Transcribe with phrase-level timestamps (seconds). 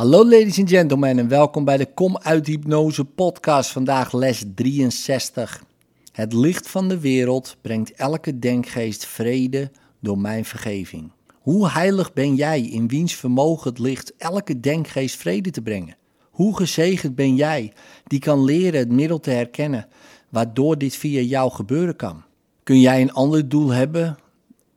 [0.00, 3.70] Hallo ladies and gentlemen en welkom bij de Kom uit Hypnose podcast.
[3.70, 5.64] Vandaag les 63.
[6.12, 11.12] Het licht van de wereld brengt elke denkgeest vrede door mijn vergeving.
[11.40, 15.96] Hoe heilig ben jij in wiens vermogen het licht elke denkgeest vrede te brengen?
[16.30, 17.72] Hoe gezegend ben jij
[18.06, 19.86] die kan leren het middel te herkennen
[20.28, 22.22] waardoor dit via jou gebeuren kan?
[22.62, 24.16] Kun jij een ander doel hebben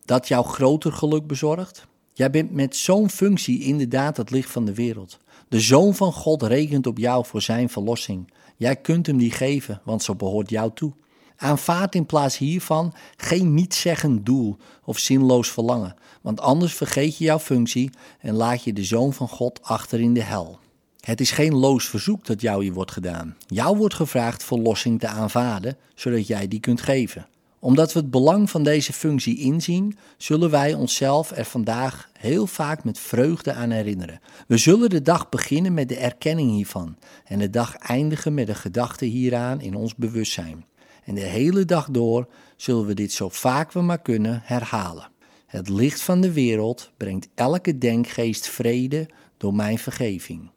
[0.05, 1.87] dat jou groter geluk bezorgt?
[2.15, 5.19] Jij bent met zo'n functie inderdaad het licht van de wereld.
[5.47, 8.31] De Zoon van God rekent op jou voor zijn verlossing.
[8.55, 10.93] Jij kunt hem die geven, want zo behoort jou toe.
[11.37, 17.39] Aanvaard in plaats hiervan geen nietszeggend doel of zinloos verlangen, want anders vergeet je jouw
[17.39, 20.59] functie en laat je de Zoon van God achter in de hel.
[20.99, 23.37] Het is geen loos verzoek dat jou hier wordt gedaan.
[23.47, 27.27] Jou wordt gevraagd verlossing te aanvaarden, zodat jij die kunt geven
[27.63, 32.83] omdat we het belang van deze functie inzien, zullen wij onszelf er vandaag heel vaak
[32.83, 34.19] met vreugde aan herinneren.
[34.47, 38.55] We zullen de dag beginnen met de erkenning hiervan en de dag eindigen met de
[38.55, 40.65] gedachte hieraan in ons bewustzijn.
[41.03, 45.09] En de hele dag door zullen we dit zo vaak we maar kunnen herhalen.
[45.45, 50.49] Het licht van de wereld brengt elke denkgeest vrede door mijn vergeving.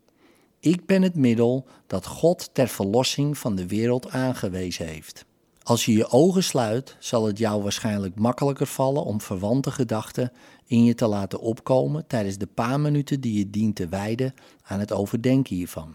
[0.61, 5.25] Ik ben het middel dat God ter verlossing van de wereld aangewezen heeft.
[5.67, 10.33] Als je je ogen sluit, zal het jou waarschijnlijk makkelijker vallen om verwante gedachten
[10.67, 14.81] in je te laten opkomen tijdens de paar minuten die je dient te wijden aan
[14.81, 15.95] het overdenken hiervan.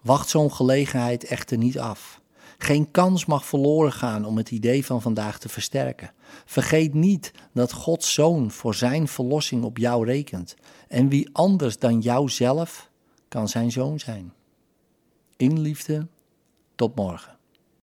[0.00, 2.20] Wacht zo'n gelegenheid echter niet af.
[2.58, 6.12] Geen kans mag verloren gaan om het idee van vandaag te versterken.
[6.44, 10.54] Vergeet niet dat Gods Zoon voor zijn verlossing op jou rekent.
[10.88, 12.90] En wie anders dan jouzelf
[13.28, 14.32] kan zijn zoon zijn.
[15.36, 16.06] In liefde,
[16.74, 17.40] tot morgen.